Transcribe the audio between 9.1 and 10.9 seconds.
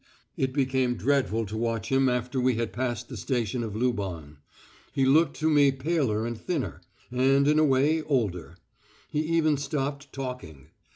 He even stopped talking.